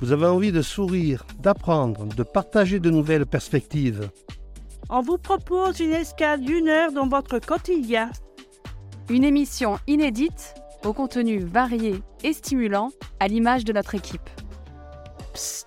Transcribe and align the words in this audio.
Vous 0.00 0.12
avez 0.12 0.26
envie 0.26 0.52
de 0.52 0.62
sourire, 0.62 1.26
d'apprendre, 1.40 2.06
de 2.06 2.22
partager 2.22 2.78
de 2.78 2.88
nouvelles 2.88 3.26
perspectives. 3.26 4.10
On 4.88 5.02
vous 5.02 5.18
propose 5.18 5.80
une 5.80 5.92
escale 5.92 6.40
d'une 6.40 6.68
heure 6.68 6.92
dans 6.92 7.08
votre 7.08 7.40
quotidien. 7.40 8.10
Une 9.10 9.24
émission 9.24 9.78
inédite, 9.88 10.54
au 10.84 10.92
contenu 10.92 11.40
varié 11.40 12.00
et 12.22 12.32
stimulant, 12.32 12.90
à 13.18 13.26
l'image 13.26 13.64
de 13.64 13.72
notre 13.72 13.96
équipe. 13.96 14.30
Psst, 15.32 15.66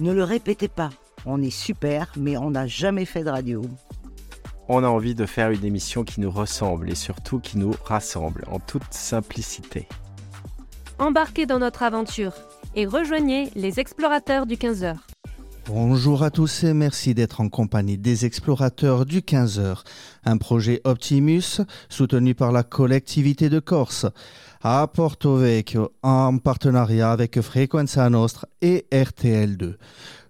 ne 0.00 0.12
le 0.12 0.24
répétez 0.24 0.68
pas. 0.68 0.90
On 1.24 1.40
est 1.40 1.50
super, 1.50 2.12
mais 2.16 2.36
on 2.36 2.50
n'a 2.50 2.66
jamais 2.66 3.04
fait 3.04 3.22
de 3.22 3.30
radio. 3.30 3.62
On 4.68 4.82
a 4.82 4.88
envie 4.88 5.14
de 5.14 5.24
faire 5.24 5.50
une 5.50 5.64
émission 5.64 6.02
qui 6.02 6.20
nous 6.20 6.30
ressemble 6.30 6.90
et 6.90 6.96
surtout 6.96 7.38
qui 7.38 7.58
nous 7.58 7.74
rassemble 7.84 8.44
en 8.50 8.58
toute 8.58 8.92
simplicité. 8.92 9.88
Embarquez 10.98 11.46
dans 11.46 11.60
notre 11.60 11.84
aventure 11.84 12.32
et 12.78 12.86
rejoignez 12.86 13.50
les 13.56 13.80
explorateurs 13.80 14.46
du 14.46 14.54
15h. 14.54 14.94
Bonjour 15.66 16.22
à 16.22 16.30
tous 16.30 16.62
et 16.62 16.72
merci 16.72 17.12
d'être 17.12 17.40
en 17.40 17.48
compagnie 17.48 17.98
des 17.98 18.24
explorateurs 18.24 19.04
du 19.04 19.20
15h, 19.20 19.82
un 20.24 20.36
projet 20.36 20.80
Optimus 20.84 21.60
soutenu 21.88 22.36
par 22.36 22.52
la 22.52 22.62
collectivité 22.62 23.48
de 23.48 23.58
Corse 23.58 24.06
à 24.62 24.86
Porto 24.86 25.38
Vecchio 25.38 25.90
en 26.04 26.38
partenariat 26.38 27.10
avec 27.10 27.40
Frequenza 27.40 28.08
Nostra 28.10 28.46
et 28.62 28.86
RTL2. 28.92 29.74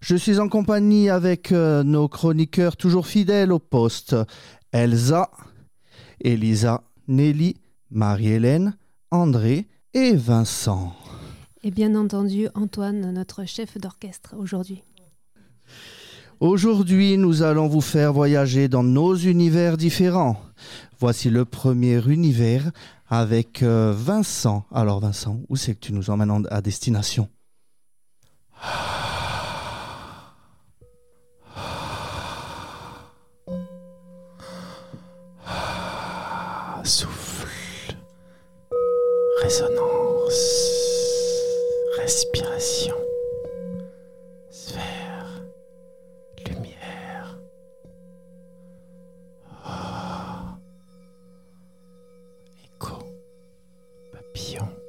Je 0.00 0.16
suis 0.16 0.38
en 0.38 0.48
compagnie 0.48 1.10
avec 1.10 1.52
euh, 1.52 1.82
nos 1.82 2.08
chroniqueurs 2.08 2.78
toujours 2.78 3.06
fidèles 3.06 3.52
au 3.52 3.58
poste, 3.58 4.16
Elsa, 4.72 5.30
Elisa, 6.18 6.82
Nelly, 7.08 7.56
Marie-Hélène, 7.90 8.78
André 9.10 9.68
et 9.92 10.14
Vincent. 10.14 10.94
Et 11.64 11.70
bien 11.70 11.94
entendu 11.96 12.48
Antoine, 12.54 13.12
notre 13.12 13.44
chef 13.44 13.78
d'orchestre 13.78 14.36
aujourd'hui. 14.38 14.82
Aujourd'hui, 16.40 17.18
nous 17.18 17.42
allons 17.42 17.66
vous 17.66 17.80
faire 17.80 18.12
voyager 18.12 18.68
dans 18.68 18.84
nos 18.84 19.16
univers 19.16 19.76
différents. 19.76 20.40
Voici 21.00 21.30
le 21.30 21.44
premier 21.44 22.00
univers 22.06 22.70
avec 23.08 23.62
euh, 23.64 23.92
Vincent. 23.92 24.64
Alors 24.72 25.00
Vincent, 25.00 25.40
où 25.48 25.56
c'est 25.56 25.74
que 25.74 25.80
tu 25.80 25.92
nous 25.92 26.10
emmènes 26.10 26.46
à 26.50 26.60
destination? 26.62 27.28
papillon. 54.48 54.87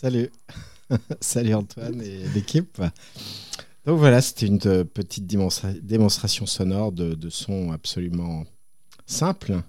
Salut. 0.00 0.30
Salut 1.20 1.54
Antoine 1.54 2.00
et 2.00 2.28
l'équipe. 2.28 2.80
Donc 3.84 3.98
voilà, 3.98 4.22
c'était 4.22 4.46
une 4.46 4.60
petite 4.84 5.26
démonstration 5.26 6.46
sonore 6.46 6.92
de, 6.92 7.14
de 7.14 7.28
sons 7.30 7.72
absolument 7.72 8.44
simples 9.06 9.60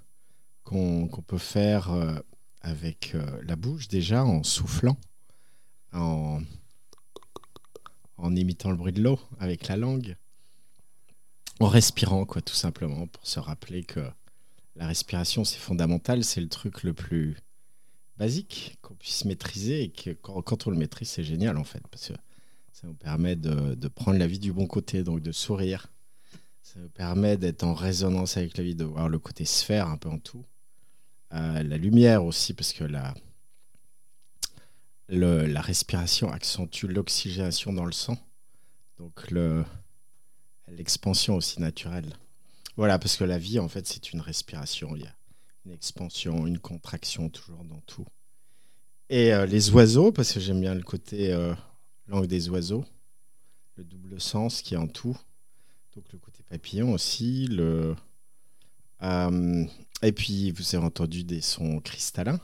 qu'on 0.63 1.09
peut 1.25 1.39
faire 1.39 1.91
euh, 1.91 2.13
avec 2.62 3.16
euh, 3.16 3.25
la 3.41 3.56
bouche 3.56 3.88
déjà, 3.88 4.23
en 4.23 4.44
soufflant, 4.44 4.97
en, 5.94 6.41
en 8.18 8.35
imitant 8.35 8.69
le 8.69 8.78
bruit 8.78 8.94
de 8.94 9.01
l'eau 9.01 9.19
avec 9.39 9.68
la 9.68 9.78
langue, 9.78 10.16
en 11.59 11.69
respirant, 11.69 12.28
quoi, 12.28 12.44
tout 12.44 12.53
simplement, 12.53 13.07
pour 13.07 13.25
se 13.25 13.39
rappeler 13.39 13.84
que 13.84 14.01
la 14.75 14.85
respiration, 14.85 15.44
c'est 15.44 15.57
fondamental, 15.57 16.23
c'est 16.23 16.39
le 16.41 16.50
truc 16.50 16.84
le 16.84 16.94
plus 16.94 17.35
basique 18.19 18.78
qu'on 18.81 18.96
puisse 18.96 19.24
maîtriser 19.24 19.84
et 19.84 19.90
que 19.90 20.12
quand, 20.12 20.68
on 20.68 20.69
le 20.69 20.78
maîtrise, 20.78 21.09
c'est 21.09 21.24
génial 21.24 21.57
en 21.57 21.63
fait, 21.63 21.81
parce 21.90 22.09
que 22.09 22.13
ça 22.74 22.85
nous 22.85 22.94
permet 22.94 23.38
de, 23.38 23.88
prendre 23.88 24.19
la 24.19 24.28
vie 24.28 24.40
du 24.40 24.52
bon 24.52 24.68
côté, 24.68 25.03
donc 25.03 25.22
de 25.22 25.31
sourire. 25.31 25.88
Ça 26.62 26.80
nous 26.80 26.90
permet 26.90 27.38
d'être 27.38 27.63
en 27.63 27.74
résonance 27.74 28.38
avec 28.38 28.57
la 28.57 28.63
vie, 28.63 28.75
de 28.75 28.84
voir 28.84 29.09
le 29.09 29.18
côté 29.18 29.46
sphère 29.46 29.88
un 29.88 29.97
peu 29.97 30.09
en 30.09 30.19
tout. 30.19 30.46
Euh, 31.34 31.63
la 31.63 31.78
lumière 31.78 32.25
aussi, 32.25 32.53
parce 32.53 32.74
que 32.74 32.84
la, 32.84 33.13
la 35.07 35.62
respiration 35.62 36.30
accentue 36.30 36.86
l'oxygénation 36.86 37.74
dans 37.74 37.86
le 37.86 37.91
sang, 37.91 38.18
donc 38.97 39.31
l'expansion 40.68 41.36
aussi 41.36 41.62
naturelle. 41.62 42.13
Voilà, 42.75 43.00
parce 43.00 43.16
que 43.18 43.24
la 43.24 43.38
vie, 43.38 43.59
en 43.59 43.68
fait, 43.68 43.88
c'est 43.88 44.12
une 44.12 44.22
respiration. 44.22 44.96
Une 45.66 45.72
expansion, 45.72 46.47
une 46.47 46.59
contraction 46.59 47.30
toujours 47.30 47.64
dans 47.64 47.81
tout. 47.81 48.06
Et 49.09 49.34
euh, 49.34 49.46
les 49.46 49.72
oiseaux, 49.72 50.12
parce 50.12 50.34
que 50.34 50.40
j'aime 50.40 50.62
bien 50.62 50.75
le 50.75 50.84
côté 50.84 51.34
euh, 51.34 51.53
langue 52.08 52.28
des 52.28 52.50
oiseaux, 52.50 52.86
le 53.75 53.84
double 53.84 54.22
sens 54.22 54.62
qui 54.62 54.75
est 54.75 54.78
en 54.78 54.88
tout. 54.88 55.18
Donc 55.96 56.06
le 56.14 56.19
côté 56.19 56.44
papillon 56.44 56.94
aussi. 56.94 57.50
Euh, 59.02 59.66
et 60.03 60.12
puis 60.12 60.52
vous 60.52 60.75
avez 60.75 60.86
entendu 60.86 61.24
des 61.24 61.42
sons 61.42 61.80
cristallins 61.80 62.40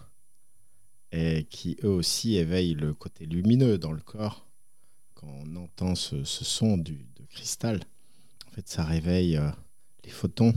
qui 1.50 1.78
eux 1.84 1.90
aussi 1.90 2.36
éveillent 2.36 2.74
le 2.74 2.94
côté 2.94 3.25
lumineux 3.25 3.78
dans 3.78 3.94
le 3.94 4.02
corps. 4.02 4.46
Quand 5.14 5.28
on 5.28 5.56
entend 5.56 5.96
ce, 5.96 6.25
son 6.25 6.78
de 6.78 6.98
cristal, 7.30 7.80
en 8.48 8.52
fait 8.52 8.68
ça 8.68 8.84
réveille 8.84 9.40
les 10.04 10.12
photons 10.12 10.54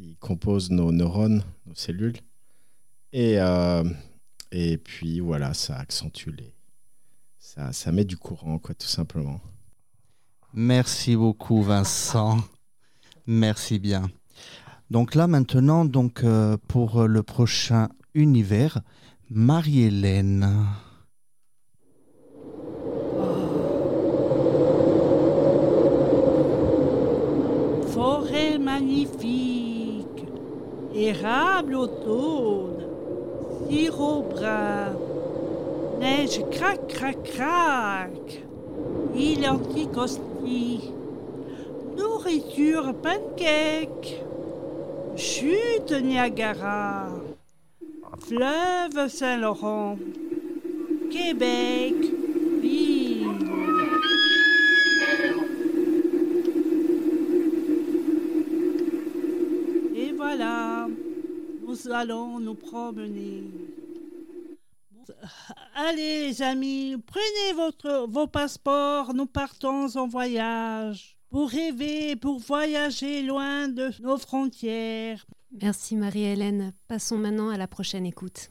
qui 0.00 0.16
composent 0.16 0.70
nos 0.70 0.92
neurones, 0.92 1.42
nos 1.66 1.74
cellules. 1.74 2.16
Et, 3.12 3.38
euh, 3.38 3.84
et 4.50 4.78
puis 4.78 5.20
voilà, 5.20 5.52
ça 5.52 5.76
accentue 5.76 6.30
les. 6.30 6.54
Ça, 7.38 7.72
ça 7.72 7.92
met 7.92 8.04
du 8.04 8.16
courant, 8.16 8.58
quoi, 8.58 8.74
tout 8.74 8.86
simplement. 8.86 9.40
Merci 10.54 11.16
beaucoup, 11.16 11.62
Vincent. 11.62 12.38
Merci 13.26 13.78
bien. 13.78 14.10
Donc 14.90 15.14
là, 15.14 15.26
maintenant, 15.26 15.84
donc, 15.84 16.24
euh, 16.24 16.56
pour 16.68 17.06
le 17.06 17.22
prochain 17.22 17.88
univers, 18.14 18.80
Marie-Hélène. 19.28 20.66
Forêt 27.92 28.58
magnifique 28.58 29.39
érable 31.00 31.74
automne, 31.74 32.84
sirop 33.68 34.34
brun, 34.34 34.96
neige 36.00 36.42
crac 36.50 36.80
crac 36.88 37.16
crac, 37.32 38.42
île 39.14 39.46
anticosti, 39.46 40.80
nourriture 41.96 42.92
pancake, 43.02 44.22
chute 45.16 46.02
Niagara, 46.02 47.08
fleuve 48.18 49.08
Saint-Laurent, 49.08 49.96
Québec, 51.10 51.94
nous 61.70 61.76
allons 61.92 62.40
nous 62.40 62.54
promener. 62.54 63.44
Allez 65.74 66.28
les 66.28 66.42
amis, 66.42 66.96
prenez 67.06 67.52
votre, 67.54 68.06
vos 68.08 68.26
passeports, 68.26 69.14
nous 69.14 69.26
partons 69.26 69.96
en 69.96 70.06
voyage. 70.06 71.16
Pour 71.30 71.48
rêver, 71.48 72.16
pour 72.16 72.38
voyager 72.40 73.22
loin 73.22 73.68
de 73.68 73.90
nos 74.02 74.18
frontières. 74.18 75.24
Merci 75.62 75.96
Marie-Hélène. 75.96 76.72
Passons 76.88 77.18
maintenant 77.18 77.50
à 77.50 77.56
la 77.56 77.68
prochaine 77.68 78.06
écoute. 78.06 78.50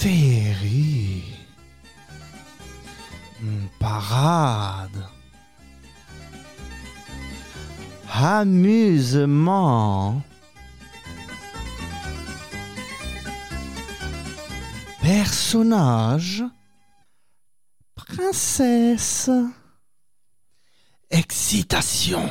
Féerie. 0.00 1.24
Parade. 3.80 5.02
Amusement. 8.12 9.42
Personnage. 15.02 16.44
Princesse. 17.96 19.30
Excitation. 21.10 22.30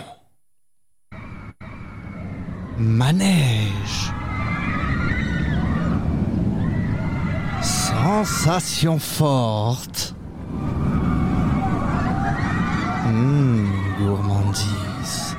Manège. 2.77 4.13
Sensation 8.07 8.99
forte. 8.99 10.15
Mmh, 13.05 13.65
gourmandise. 13.99 15.35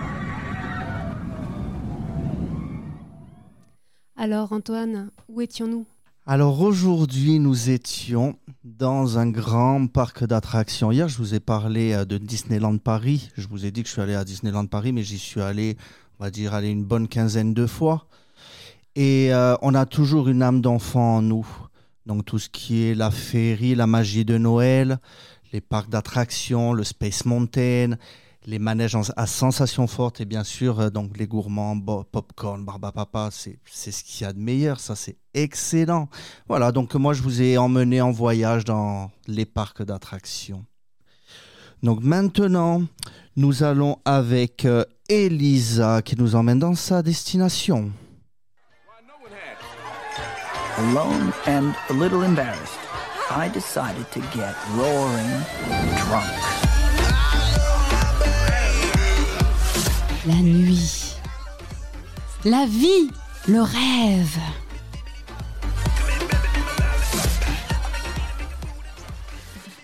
Alors 4.19 4.53
Antoine, 4.53 5.09
où 5.31 5.41
étions-nous? 5.41 5.87
Alors 6.27 6.61
aujourd'hui, 6.61 7.39
nous 7.39 7.71
étions 7.71 8.37
dans 8.65 9.17
un 9.17 9.31
grand 9.31 9.87
parc 9.87 10.25
d'attractions. 10.25 10.93
Hier, 10.93 11.09
je 11.09 11.17
vous 11.17 11.35
ai 11.35 11.41
parlé 11.41 11.95
euh, 11.95 12.05
de 12.05 12.19
Disneyland 12.19 12.77
Paris. 12.77 13.31
Je 13.39 13.49
vous 13.49 13.65
ai 13.65 13.71
dit 13.71 13.83
que 13.83 13.89
je 13.89 13.95
suis 13.95 14.03
allé 14.03 14.15
à 14.15 14.27
Disneyland 14.27 14.67
Paris, 14.67 14.93
mais 14.93 15.05
j'y 15.05 15.19
suis 15.19 15.41
allé, 15.41 15.79
on 16.21 16.25
va 16.25 16.31
dire, 16.31 16.53
aller 16.53 16.69
une 16.69 16.85
bonne 16.85 17.09
quinzaine 17.09 17.55
de 17.55 17.67
fois. 17.67 18.09
Et 18.95 19.33
euh, 19.33 19.57
on 19.63 19.75
a 19.75 19.87
toujours 19.87 20.29
une 20.29 20.43
âme 20.43 20.61
d'enfant 20.61 21.17
en 21.17 21.23
nous. 21.23 21.47
Donc 22.09 22.25
tout 22.25 22.39
ce 22.39 22.49
qui 22.49 22.85
est 22.85 22.95
la 22.95 23.11
féerie, 23.11 23.75
la 23.75 23.87
magie 23.87 24.25
de 24.25 24.39
Noël, 24.39 24.99
les 25.53 25.61
parcs 25.61 25.91
d'attractions, 25.91 26.73
le 26.73 26.83
Space 26.83 27.27
Mountain, 27.27 27.97
les 28.47 28.59
manèges 28.59 28.97
à 29.17 29.27
sensations 29.27 29.87
fortes 29.87 30.23
et 30.23 30.25
bien 30.25 30.43
sûr 30.43 30.81
euh, 30.81 30.89
donc 30.89 31.19
les 31.19 31.27
gourmands, 31.27 31.77
bo- 31.77 32.05
popcorn, 32.05 32.65
barbapapa, 32.65 33.29
c'est 33.31 33.59
c'est 33.71 33.93
ce 33.93 34.03
qu'il 34.03 34.25
y 34.25 34.29
a 34.29 34.33
de 34.33 34.39
meilleur, 34.39 34.81
ça 34.81 34.97
c'est 34.97 35.19
excellent. 35.35 36.09
Voilà, 36.49 36.73
donc 36.73 36.95
moi 36.95 37.13
je 37.13 37.21
vous 37.21 37.43
ai 37.43 37.59
emmené 37.59 38.01
en 38.01 38.11
voyage 38.11 38.65
dans 38.65 39.11
les 39.27 39.45
parcs 39.45 39.83
d'attractions. 39.83 40.65
Donc 41.83 42.03
maintenant, 42.03 42.83
nous 43.37 43.63
allons 43.63 43.99
avec 44.07 44.65
euh, 44.65 44.83
Elisa 45.11 46.01
qui 46.01 46.17
nous 46.17 46.35
emmène 46.35 46.59
dans 46.59 46.75
sa 46.75 47.03
destination. 47.03 47.93
Alone 50.79 51.33
and 51.47 51.75
a 51.89 51.93
little 51.93 52.23
embarrassed, 52.23 52.79
I 53.31 53.49
decided 53.49 54.09
to 54.13 54.21
get 54.33 54.55
roaring 54.77 55.43
drunk. 56.07 56.31
La 60.25 60.35
nuit. 60.41 61.17
La 62.45 62.65
vie. 62.67 63.11
Le 63.49 63.61
rêve. 63.61 64.39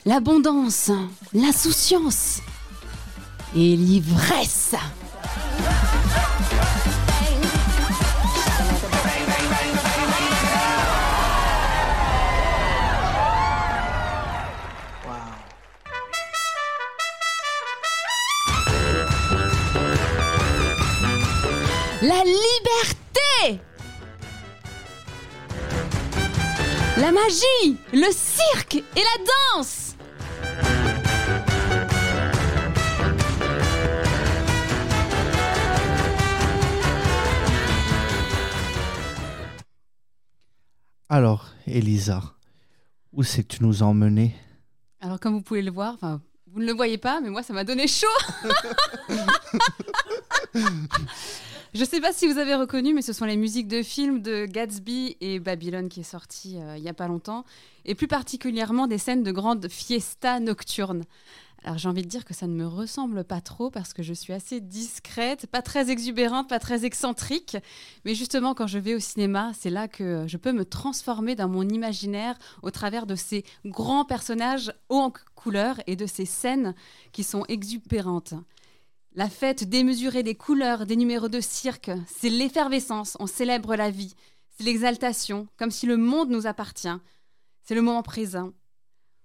L'abondance. 0.06 0.92
L'insouciance. 1.32 2.40
Et 3.56 3.76
l'ivresse. 3.76 4.76
La 26.96 27.10
magie 27.10 27.76
Le 27.92 28.10
cirque 28.12 28.76
et 28.76 29.00
la 29.00 29.24
danse. 29.56 29.96
Alors, 41.08 41.46
Elisa, 41.66 42.22
où 43.12 43.22
c'est 43.24 43.42
que 43.42 43.56
tu 43.56 43.62
nous 43.64 43.82
as 43.82 43.86
emmenés 43.86 44.34
Alors 45.00 45.18
comme 45.18 45.34
vous 45.34 45.42
pouvez 45.42 45.62
le 45.62 45.70
voir, 45.72 45.94
enfin 45.94 46.20
vous 46.46 46.60
ne 46.60 46.66
le 46.66 46.72
voyez 46.72 46.98
pas, 46.98 47.20
mais 47.20 47.30
moi 47.30 47.42
ça 47.42 47.52
m'a 47.52 47.64
donné 47.64 47.88
chaud 47.88 48.06
Je 51.74 51.80
ne 51.80 51.86
sais 51.86 52.00
pas 52.00 52.12
si 52.12 52.28
vous 52.28 52.38
avez 52.38 52.54
reconnu, 52.54 52.94
mais 52.94 53.02
ce 53.02 53.12
sont 53.12 53.24
les 53.24 53.36
musiques 53.36 53.66
de 53.66 53.82
films 53.82 54.22
de 54.22 54.46
Gatsby 54.46 55.16
et 55.20 55.40
Babylone 55.40 55.88
qui 55.88 56.00
est 56.00 56.04
sorti 56.04 56.56
euh, 56.56 56.76
il 56.76 56.82
n'y 56.84 56.88
a 56.88 56.94
pas 56.94 57.08
longtemps, 57.08 57.44
et 57.84 57.96
plus 57.96 58.06
particulièrement 58.06 58.86
des 58.86 58.96
scènes 58.96 59.24
de 59.24 59.32
grandes 59.32 59.66
fiestas 59.68 60.38
nocturnes. 60.38 61.02
Alors 61.64 61.76
j'ai 61.76 61.88
envie 61.88 62.02
de 62.02 62.08
dire 62.08 62.24
que 62.24 62.32
ça 62.32 62.46
ne 62.46 62.54
me 62.54 62.64
ressemble 62.64 63.24
pas 63.24 63.40
trop 63.40 63.70
parce 63.70 63.92
que 63.92 64.04
je 64.04 64.12
suis 64.12 64.32
assez 64.32 64.60
discrète, 64.60 65.48
pas 65.48 65.62
très 65.62 65.90
exubérante, 65.90 66.48
pas 66.48 66.60
très 66.60 66.84
excentrique, 66.84 67.56
mais 68.04 68.14
justement 68.14 68.54
quand 68.54 68.68
je 68.68 68.78
vais 68.78 68.94
au 68.94 69.00
cinéma, 69.00 69.50
c'est 69.58 69.70
là 69.70 69.88
que 69.88 70.26
je 70.28 70.36
peux 70.36 70.52
me 70.52 70.64
transformer 70.64 71.34
dans 71.34 71.48
mon 71.48 71.68
imaginaire 71.68 72.38
au 72.62 72.70
travers 72.70 73.04
de 73.04 73.16
ces 73.16 73.42
grands 73.66 74.04
personnages 74.04 74.72
hauts 74.90 75.00
en 75.00 75.12
couleurs 75.34 75.80
et 75.88 75.96
de 75.96 76.06
ces 76.06 76.24
scènes 76.24 76.72
qui 77.10 77.24
sont 77.24 77.44
exubérantes. 77.48 78.34
La 79.16 79.28
fête 79.28 79.62
démesurée 79.62 80.24
des 80.24 80.34
couleurs, 80.34 80.86
des 80.86 80.96
numéros 80.96 81.28
de 81.28 81.40
cirque, 81.40 81.92
c'est 82.08 82.30
l'effervescence, 82.30 83.16
on 83.20 83.28
célèbre 83.28 83.76
la 83.76 83.88
vie, 83.88 84.16
c'est 84.48 84.64
l'exaltation, 84.64 85.46
comme 85.56 85.70
si 85.70 85.86
le 85.86 85.96
monde 85.96 86.30
nous 86.30 86.48
appartient, 86.48 86.88
c'est 87.62 87.76
le 87.76 87.82
moment 87.82 88.02
présent. 88.02 88.50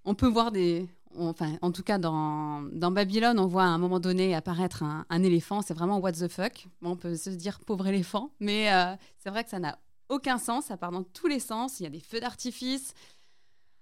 On 0.06 0.14
peut 0.14 0.28
voir 0.28 0.52
des... 0.52 0.88
enfin, 1.18 1.58
en 1.64 1.72
tout 1.72 1.82
cas, 1.82 1.98
dans, 1.98 2.62
Babylone, 2.62 3.40
on 3.40 3.48
voit 3.48 3.64
à 3.64 3.68
un 3.68 3.80
moment 3.80 4.00
donné 4.00 4.36
apparaître 4.36 4.84
un, 4.84 5.24
éléphant, 5.24 5.64
c'est 5.64 5.74
vraiment 5.74 5.98
what 5.98 6.12
the 6.12 6.28
fuck. 6.28 6.68
On 6.84 6.96
peut 6.96 7.16
se 7.16 7.32
dire 7.32 7.60
pauvre 7.60 7.88
éléphant, 7.88 8.30
mais 8.40 8.72
euh, 8.72 8.96
c'est 9.18 9.32
vrai 9.32 9.44
que 9.44 9.50
ça 9.50 9.58
n'a 9.58 9.80
aucun 10.08 10.38
sens, 10.38 10.66
ça 10.66 10.78
part 10.78 10.92
dans 10.92 11.04
tous 11.04 11.28
les 11.28 11.40
sens, 11.40 11.80
il 11.80 11.84
y 11.84 11.88
a 11.88 11.90
des 11.90 12.00
feux 12.00 12.20
d'artifice. 12.20 12.94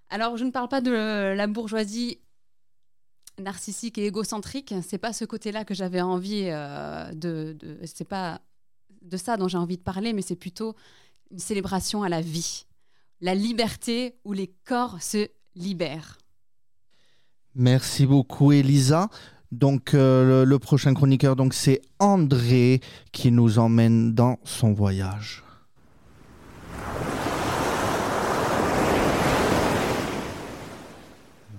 Alors, 0.09 0.37
je 0.37 0.45
ne 0.45 0.51
parle 0.51 0.69
pas 0.69 0.79
de 0.79 1.33
la 1.35 1.47
bourgeoisie 1.47 2.21
narcissique 3.39 3.97
et 3.97 4.05
égocentrique. 4.05 4.73
C'est 4.87 4.97
pas 4.97 5.13
ce 5.13 5.25
côté-là 5.25 5.65
que 5.65 5.73
j'avais 5.73 6.01
envie 6.01 6.45
euh, 6.45 7.11
de. 7.13 7.57
c'est 7.85 8.07
pas 8.07 8.41
de 9.01 9.17
ça 9.17 9.37
dont 9.37 9.47
j'ai 9.47 9.57
envie 9.57 9.77
de 9.77 9.83
parler, 9.83 10.13
mais 10.13 10.21
c'est 10.21 10.35
plutôt 10.35 10.75
une 11.31 11.39
célébration 11.39 12.03
à 12.03 12.09
la 12.09 12.21
vie, 12.21 12.65
la 13.21 13.35
liberté 13.35 14.15
où 14.25 14.33
les 14.33 14.53
corps 14.65 15.01
se 15.01 15.27
libèrent. 15.55 16.17
Merci 17.55 18.05
beaucoup, 18.05 18.51
Elisa. 18.51 19.09
Donc, 19.51 19.93
euh, 19.93 20.43
le, 20.43 20.49
le 20.49 20.59
prochain 20.59 20.93
chroniqueur, 20.93 21.35
donc, 21.35 21.53
c'est 21.53 21.81
André 21.99 22.81
qui 23.13 23.31
nous 23.31 23.59
emmène 23.59 24.13
dans 24.13 24.37
son 24.43 24.73
voyage. 24.73 25.43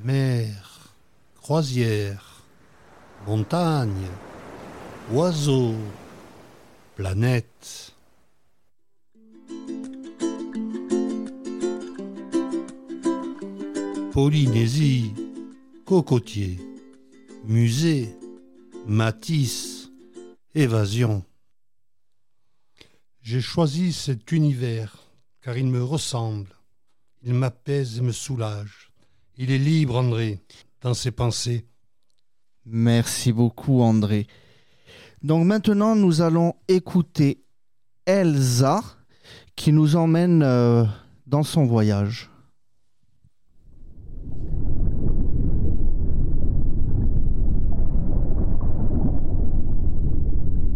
Mer, 0.04 0.67
croisière, 1.48 2.42
montagne, 3.26 4.06
oiseaux, 5.12 5.76
planète. 6.94 7.94
Polynésie, 14.12 15.14
cocotier, 15.86 16.60
musée, 17.46 18.14
Matisse, 18.86 19.88
évasion. 20.54 21.24
J'ai 23.22 23.40
choisi 23.40 23.94
cet 23.94 24.32
univers 24.32 24.98
car 25.40 25.56
il 25.56 25.68
me 25.68 25.82
ressemble. 25.82 26.54
Il 27.22 27.32
m'apaise 27.32 27.96
et 27.96 28.02
me 28.02 28.12
soulage. 28.12 28.92
Il 29.38 29.50
est 29.50 29.56
libre, 29.56 29.96
André, 29.96 30.40
dans 30.80 30.94
ses 30.94 31.10
pensées. 31.10 31.66
Merci 32.64 33.32
beaucoup, 33.32 33.80
André. 33.80 34.26
Donc 35.22 35.44
maintenant, 35.46 35.96
nous 35.96 36.22
allons 36.22 36.54
écouter 36.68 37.44
Elsa 38.06 38.82
qui 39.56 39.72
nous 39.72 39.96
emmène 39.96 40.42
euh, 40.42 40.84
dans 41.26 41.42
son 41.42 41.66
voyage. 41.66 42.30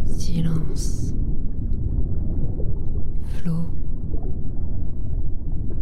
Silence. 0.05 1.13
Flot. 3.39 3.67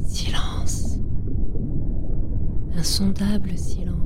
Silence. 0.07 0.99
Insondable 2.77 3.57
silence. 3.57 4.00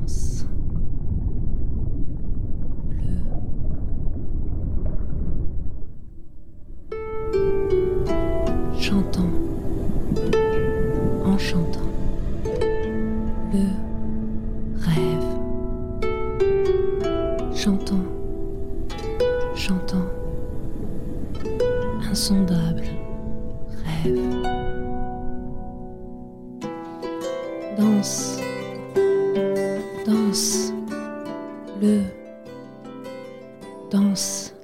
Danse. 33.91 34.55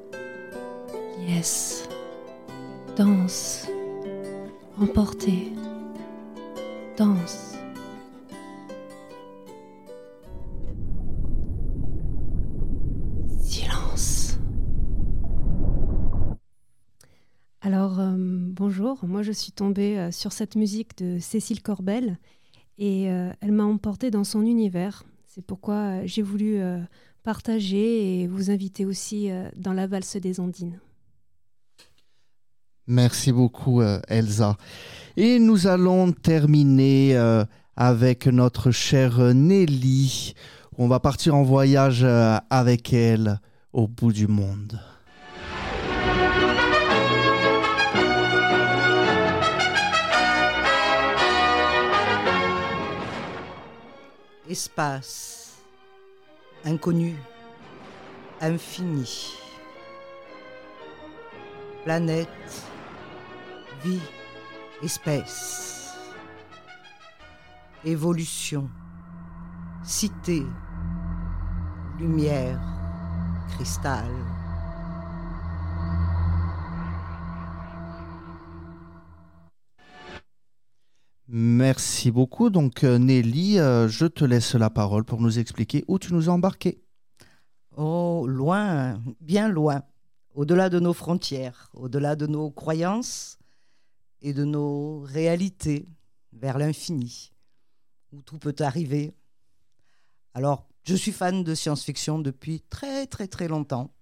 Yes. 1.18 1.86
Danse. 2.96 3.68
Emporté. 4.80 5.52
Danse. 6.96 7.56
Silence. 13.42 14.38
Alors, 17.60 18.00
euh, 18.00 18.14
bonjour, 18.16 19.04
moi 19.04 19.22
je 19.22 19.32
suis 19.32 19.52
tombée 19.52 19.98
euh, 19.98 20.10
sur 20.10 20.32
cette 20.32 20.56
musique 20.56 20.96
de 20.96 21.18
Cécile 21.18 21.62
Corbel 21.62 22.18
et 22.78 23.10
euh, 23.10 23.30
elle 23.42 23.52
m'a 23.52 23.64
emportée 23.64 24.10
dans 24.10 24.24
son 24.24 24.40
univers. 24.46 25.04
C'est 25.26 25.44
pourquoi 25.44 26.06
j'ai 26.06 26.22
voulu 26.22 26.60
partager 27.22 28.22
et 28.22 28.26
vous 28.26 28.50
inviter 28.50 28.84
aussi 28.84 29.30
euh, 29.30 29.48
dans 29.56 29.72
la 29.72 29.86
valse 29.86 30.16
des 30.16 30.40
Ondines. 30.40 30.80
Merci 32.86 33.32
beaucoup, 33.32 33.82
euh, 33.82 34.00
Elsa. 34.08 34.56
Et 35.16 35.38
nous 35.38 35.66
allons 35.66 36.12
terminer 36.12 37.16
euh, 37.16 37.44
avec 37.76 38.26
notre 38.26 38.70
chère 38.70 39.34
Nelly. 39.34 40.34
On 40.76 40.88
va 40.88 40.98
partir 40.98 41.34
en 41.34 41.42
voyage 41.42 42.04
avec 42.04 42.92
elle 42.92 43.38
au 43.72 43.86
bout 43.86 44.12
du 44.12 44.26
monde. 44.26 44.80
Espace, 54.50 55.29
inconnu, 56.64 57.16
infini. 58.40 59.32
Planète, 61.84 62.28
vie, 63.82 64.00
espèce. 64.82 65.94
Évolution, 67.84 68.68
cité, 69.82 70.44
lumière, 71.98 72.60
cristal. 73.54 74.10
Merci 81.32 82.10
beaucoup. 82.10 82.50
Donc, 82.50 82.82
euh, 82.82 82.98
Nelly, 82.98 83.60
euh, 83.60 83.86
je 83.86 84.06
te 84.06 84.24
laisse 84.24 84.56
la 84.56 84.68
parole 84.68 85.04
pour 85.04 85.20
nous 85.20 85.38
expliquer 85.38 85.84
où 85.86 85.96
tu 85.96 86.12
nous 86.12 86.28
as 86.28 86.32
embarqués. 86.32 86.82
Oh, 87.76 88.26
loin, 88.26 89.00
bien 89.20 89.48
loin, 89.48 89.84
au-delà 90.34 90.68
de 90.68 90.80
nos 90.80 90.92
frontières, 90.92 91.70
au-delà 91.72 92.16
de 92.16 92.26
nos 92.26 92.50
croyances 92.50 93.38
et 94.22 94.32
de 94.32 94.44
nos 94.44 95.02
réalités, 95.02 95.86
vers 96.32 96.58
l'infini, 96.58 97.32
où 98.10 98.22
tout 98.22 98.38
peut 98.38 98.56
arriver. 98.58 99.14
Alors, 100.34 100.66
je 100.82 100.96
suis 100.96 101.12
fan 101.12 101.44
de 101.44 101.54
science-fiction 101.54 102.18
depuis 102.18 102.60
très 102.70 103.06
très 103.06 103.28
très 103.28 103.46
longtemps. 103.46 103.92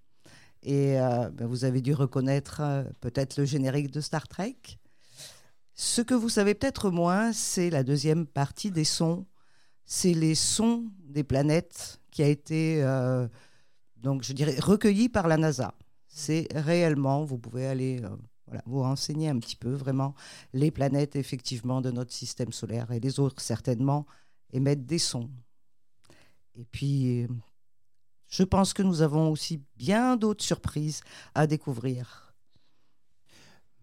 Et 0.63 0.99
euh, 0.99 1.29
ben, 1.29 1.47
vous 1.47 1.67
avez 1.67 1.83
dû 1.83 1.93
reconnaître 1.93 2.87
peut-être 3.01 3.37
le 3.37 3.45
générique 3.45 3.91
de 3.91 4.01
Star 4.01 4.29
Trek. 4.29 4.57
Ce 5.81 6.03
que 6.03 6.13
vous 6.13 6.29
savez 6.29 6.57
peut-être 6.57 6.91
moins, 6.91 7.33
c'est 7.33 7.71
la 7.71 7.85
deuxième 7.85 8.27
partie 8.27 8.73
des 8.73 8.83
sons. 8.83 9.27
C'est 9.85 10.13
les 10.13 10.35
sons 10.35 10.91
des 11.05 11.23
planètes 11.23 12.01
qui 12.11 12.25
a 12.25 12.27
été, 12.27 12.83
euh, 12.83 13.29
donc 13.97 14.25
je 14.25 14.33
dirais, 14.33 14.57
par 15.13 15.29
la 15.29 15.37
NASA. 15.37 15.73
C'est 16.09 16.49
réellement, 16.53 17.25
vous 17.25 17.39
pouvez 17.39 17.65
aller 17.65 18.03
euh, 18.03 18.59
vous 18.67 18.81
renseigner 18.81 19.29
un 19.29 19.39
petit 19.39 19.55
peu, 19.55 19.73
vraiment, 19.73 20.17
les 20.53 20.73
planètes 20.73 21.15
effectivement 21.15 21.81
de 21.81 21.93
notre 21.93 22.13
système 22.13 22.51
solaire 22.51 22.91
et 22.91 22.99
les 22.99 23.21
autres 23.21 23.41
certainement 23.41 24.05
émettent 24.53 24.85
des 24.85 24.99
sons. 24.99 25.31
Et 26.57 26.65
puis, 26.65 27.29
je 28.27 28.43
pense 28.43 28.73
que 28.73 28.83
nous 28.83 29.01
avons 29.01 29.31
aussi 29.31 29.63
bien 29.77 30.17
d'autres 30.17 30.45
surprises 30.45 31.03
à 31.37 31.47
découvrir. 31.47 32.28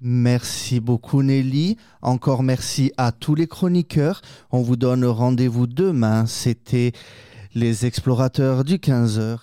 Merci 0.07 0.79
beaucoup 0.79 1.23
Nelly. 1.23 1.77
Encore 2.03 2.43
merci 2.43 2.91
à 2.95 3.11
tous 3.11 3.33
les 3.33 3.47
chroniqueurs. 3.47 4.21
On 4.51 4.61
vous 4.61 4.75
donne 4.75 5.03
rendez-vous 5.03 5.65
demain. 5.65 6.27
C'était 6.27 6.91
les 7.55 7.87
explorateurs 7.87 8.63
du 8.63 8.75
15h. 8.75 9.39